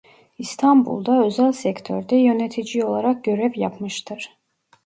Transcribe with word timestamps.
İstanbul'da 0.37 1.23
özel 1.25 1.51
sektörde 1.51 2.15
yönetici 2.15 2.85
olarak 2.85 3.23
görev 3.23 3.51
yapmıştır. 3.55 4.37